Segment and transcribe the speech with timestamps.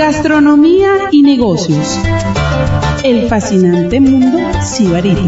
[0.00, 1.98] Gastronomía y negocios.
[3.04, 5.20] El fascinante mundo sibarita.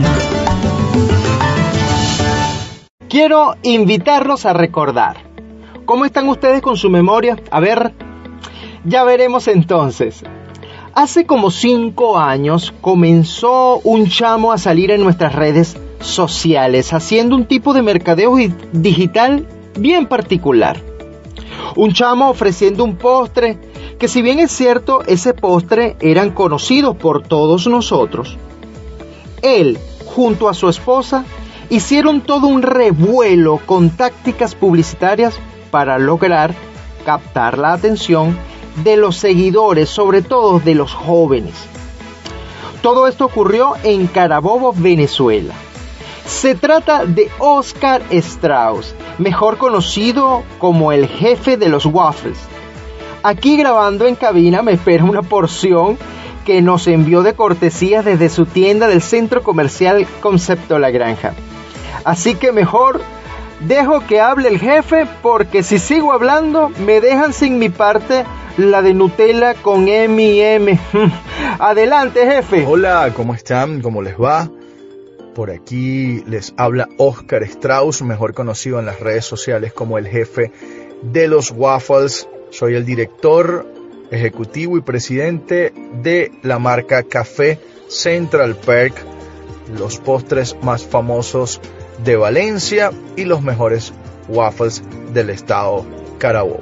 [3.06, 5.24] Quiero invitarlos a recordar.
[5.84, 7.36] ¿Cómo están ustedes con su memoria?
[7.50, 7.92] A ver,
[8.86, 10.24] ya veremos entonces.
[10.94, 17.44] Hace como cinco años comenzó un chamo a salir en nuestras redes sociales haciendo un
[17.44, 18.36] tipo de mercadeo
[18.72, 19.46] digital
[19.78, 20.80] bien particular.
[21.76, 23.70] Un chamo ofreciendo un postre
[24.02, 28.36] que si bien es cierto ese postre eran conocidos por todos nosotros,
[29.42, 31.24] él junto a su esposa
[31.70, 35.38] hicieron todo un revuelo con tácticas publicitarias
[35.70, 36.52] para lograr
[37.06, 38.36] captar la atención
[38.82, 41.54] de los seguidores, sobre todo de los jóvenes.
[42.82, 45.54] Todo esto ocurrió en Carabobo, Venezuela.
[46.26, 52.48] Se trata de Oscar Strauss, mejor conocido como el jefe de los waffles.
[53.22, 55.96] Aquí grabando en cabina me espera una porción
[56.44, 61.34] que nos envió de cortesía desde su tienda del centro comercial Concepto La Granja.
[62.04, 63.00] Así que mejor
[63.60, 68.24] dejo que hable el jefe porque si sigo hablando me dejan sin mi parte
[68.56, 70.78] la de Nutella con M y M.
[71.60, 72.66] Adelante jefe.
[72.66, 73.80] Hola, ¿cómo están?
[73.80, 74.50] ¿Cómo les va?
[75.32, 80.50] Por aquí les habla Oscar Strauss, mejor conocido en las redes sociales como el jefe
[81.02, 82.28] de los waffles.
[82.52, 83.66] Soy el director
[84.10, 85.72] ejecutivo y presidente
[86.02, 87.58] de la marca Café
[87.88, 88.94] Central Perk,
[89.78, 91.62] los postres más famosos
[92.04, 93.94] de Valencia y los mejores
[94.28, 94.82] waffles
[95.14, 95.86] del estado
[96.18, 96.60] Carabobo.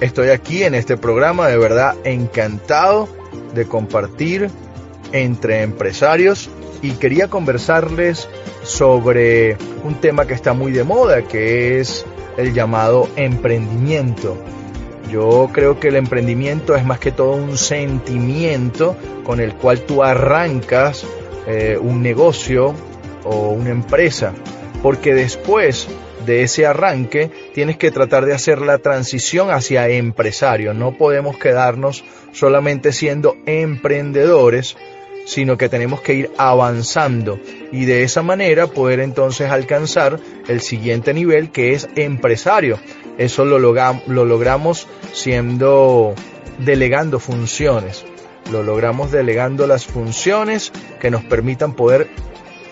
[0.00, 3.10] Estoy aquí en este programa de verdad encantado
[3.54, 4.48] de compartir
[5.12, 6.48] entre empresarios
[6.80, 8.26] y quería conversarles
[8.62, 12.04] sobre un tema que está muy de moda, que es
[12.36, 14.36] el llamado emprendimiento.
[15.10, 20.02] Yo creo que el emprendimiento es más que todo un sentimiento con el cual tú
[20.02, 21.06] arrancas
[21.46, 22.74] eh, un negocio
[23.24, 24.34] o una empresa,
[24.82, 25.88] porque después
[26.26, 30.74] de ese arranque tienes que tratar de hacer la transición hacia empresario.
[30.74, 34.76] No podemos quedarnos solamente siendo emprendedores,
[35.28, 37.38] sino que tenemos que ir avanzando
[37.70, 40.18] y de esa manera poder entonces alcanzar
[40.48, 42.78] el siguiente nivel que es empresario.
[43.18, 46.14] Eso lo, lo logramos siendo
[46.58, 48.06] delegando funciones.
[48.50, 52.08] Lo logramos delegando las funciones que nos permitan poder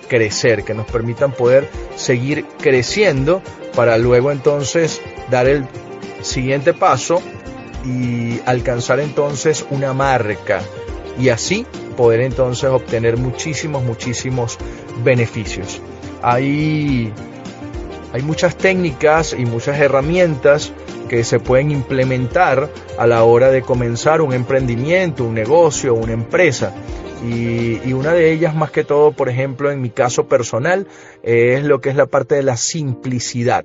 [0.08, 3.42] crecer, que nos permitan poder seguir creciendo
[3.74, 5.66] para luego entonces dar el
[6.22, 7.20] siguiente paso
[7.84, 10.62] y alcanzar entonces una marca
[11.18, 14.58] y así poder entonces obtener muchísimos, muchísimos
[15.02, 15.80] beneficios.
[16.22, 17.12] Hay,
[18.12, 20.72] hay muchas técnicas y muchas herramientas
[21.08, 22.68] que se pueden implementar
[22.98, 26.74] a la hora de comenzar un emprendimiento, un negocio, una empresa.
[27.24, 30.86] Y, y, una de ellas, más que todo, por ejemplo, en mi caso personal,
[31.22, 33.64] es lo que es la parte de la simplicidad.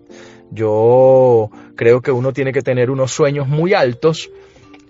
[0.52, 4.32] Yo creo que uno tiene que tener unos sueños muy altos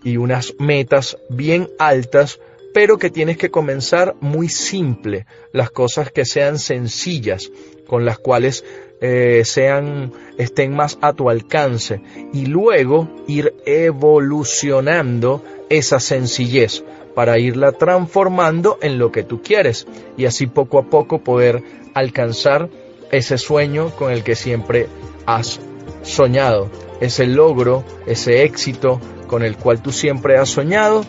[0.03, 2.39] y unas metas bien altas
[2.73, 7.51] pero que tienes que comenzar muy simple, las cosas que sean sencillas,
[7.87, 8.63] con las cuales
[9.01, 12.01] eh, sean, estén más a tu alcance
[12.33, 16.83] y luego ir evolucionando esa sencillez
[17.15, 19.87] para irla transformando en lo que tú quieres
[20.17, 22.69] y así poco a poco poder alcanzar
[23.11, 24.87] ese sueño con el que siempre
[25.25, 25.59] has
[26.03, 26.69] soñado,
[27.01, 31.03] ese logro, ese éxito con el cual tú siempre has soñado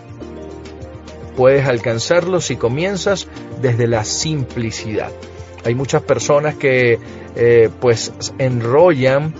[1.36, 3.28] puedes alcanzarlo si comienzas
[3.60, 5.10] desde la simplicidad.
[5.64, 6.98] Hay muchas personas que
[7.36, 9.34] eh, pues enrollan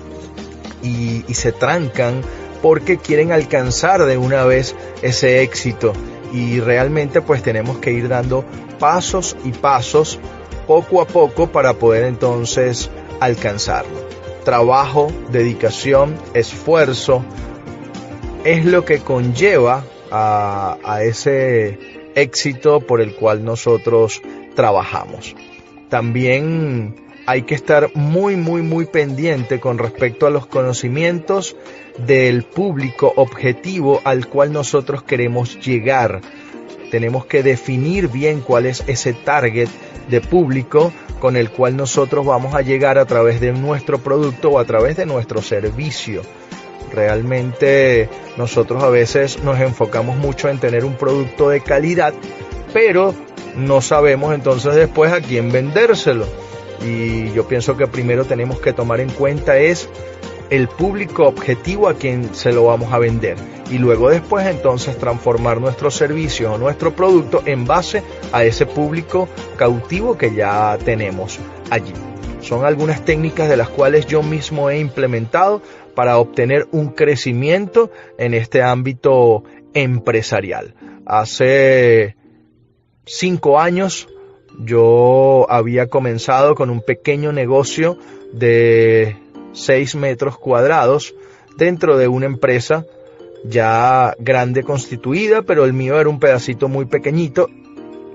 [0.83, 2.23] y, y se trancan
[2.63, 5.93] porque quieren alcanzar de una vez ese éxito
[6.33, 8.45] y realmente pues tenemos que ir dando
[8.79, 10.19] pasos y pasos
[10.67, 14.01] poco a poco para poder entonces alcanzarlo.
[14.45, 17.25] Trabajo, dedicación, esfuerzo
[18.45, 21.79] es lo que conlleva a, ese
[22.15, 24.23] éxito por el cual nosotros
[24.55, 25.35] trabajamos.
[25.89, 26.95] También
[27.27, 31.57] hay que estar muy, muy, muy pendiente con respecto a los conocimientos
[32.07, 36.21] del público objetivo al cual nosotros queremos llegar.
[36.91, 39.69] Tenemos que definir bien cuál es ese target
[40.11, 44.59] de público con el cual nosotros vamos a llegar a través de nuestro producto o
[44.59, 46.23] a través de nuestro servicio.
[46.93, 52.13] Realmente nosotros a veces nos enfocamos mucho en tener un producto de calidad,
[52.73, 53.15] pero
[53.57, 56.27] no sabemos entonces después a quién vendérselo.
[56.85, 59.89] Y yo pienso que primero tenemos que tomar en cuenta es
[60.51, 63.37] el público objetivo a quien se lo vamos a vender
[63.71, 68.03] y luego después entonces transformar nuestro servicio o nuestro producto en base
[68.33, 71.39] a ese público cautivo que ya tenemos
[71.71, 71.95] allí.
[72.43, 75.63] Son algunas técnicas de las cuales yo mismo he implementado
[75.95, 79.45] para obtener un crecimiento en este ámbito
[79.75, 80.75] empresarial.
[81.07, 82.17] Hace
[83.05, 84.09] cinco años
[84.59, 87.99] yo había comenzado con un pequeño negocio
[88.33, 89.17] de
[89.53, 91.15] 6 metros cuadrados
[91.57, 92.87] dentro de una empresa
[93.45, 97.49] ya grande constituida, pero el mío era un pedacito muy pequeñito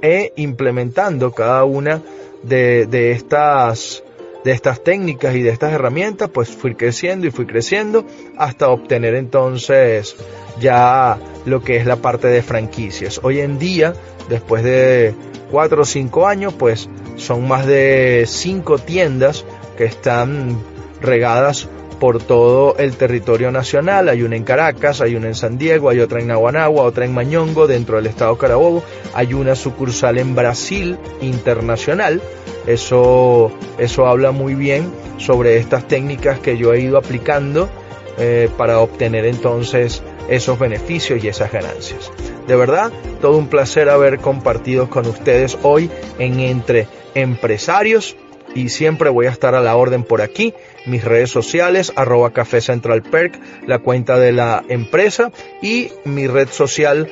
[0.02, 2.02] e implementando cada una
[2.44, 4.04] de, de estas
[4.48, 8.06] de estas técnicas y de estas herramientas, pues fui creciendo y fui creciendo
[8.38, 10.16] hasta obtener entonces
[10.58, 13.20] ya lo que es la parte de franquicias.
[13.24, 13.94] Hoy en día,
[14.30, 15.14] después de
[15.52, 19.44] cuatro o cinco años, pues son más de cinco tiendas
[19.78, 20.58] que están
[21.02, 21.68] regadas
[22.00, 24.10] por todo el territorio nacional.
[24.10, 27.14] Hay una en Caracas, hay una en San Diego, hay otra en Naguanagua, otra en
[27.14, 28.84] Mañongo, dentro del estado Carabobo.
[29.14, 32.22] Hay una sucursal en Brasil internacional.
[32.66, 37.70] Eso, eso habla muy bien sobre estas técnicas que yo he ido aplicando
[38.18, 42.12] eh, para obtener entonces esos beneficios y esas ganancias.
[42.48, 42.92] De verdad,
[43.22, 45.90] todo un placer haber compartido con ustedes hoy
[46.20, 48.16] en Entre Empresarios
[48.58, 50.54] y siempre voy a estar a la orden por aquí.
[50.88, 55.32] Mis redes sociales, arroba Café Central Perk, la cuenta de la empresa
[55.62, 57.08] y mi red social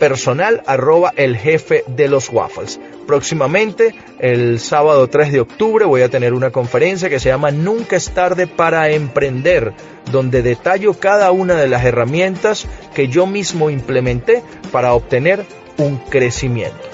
[0.00, 2.80] personal, arroba el jefe de los waffles.
[3.06, 7.94] Próximamente, el sábado 3 de octubre, voy a tener una conferencia que se llama Nunca
[7.94, 9.72] es tarde para emprender,
[10.10, 14.42] donde detallo cada una de las herramientas que yo mismo implementé
[14.72, 15.46] para obtener
[15.78, 16.88] un crecimiento.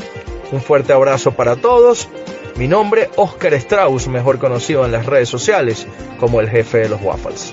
[0.53, 2.09] Un fuerte abrazo para todos
[2.57, 5.87] mi nombre, Oscar Strauss, mejor conocido en las redes sociales
[6.19, 7.53] como el jefe de los waffles.